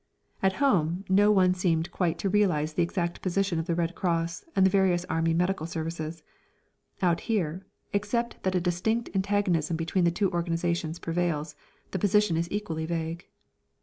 At 0.41 0.53
home 0.53 1.05
no 1.09 1.31
one 1.31 1.53
seemed 1.53 1.91
quite 1.91 2.17
to 2.17 2.27
realise 2.29 2.73
the 2.73 2.81
exact 2.81 3.21
position 3.21 3.59
of 3.59 3.67
the 3.67 3.75
Red 3.75 3.93
Cross 3.93 4.43
and 4.55 4.65
the 4.65 4.69
various 4.71 5.05
Army 5.05 5.31
medical 5.31 5.67
services. 5.67 6.23
Out 7.03 7.19
here, 7.29 7.67
except 7.93 8.41
that 8.41 8.55
a 8.55 8.59
distinct 8.59 9.11
antagonism 9.13 9.77
between 9.77 10.05
the 10.05 10.09
two 10.09 10.31
organisations 10.31 10.97
prevails, 10.97 11.55
the 11.91 11.99
position 11.99 12.35
is 12.35 12.49
equally 12.51 12.87
vague. 12.87 13.27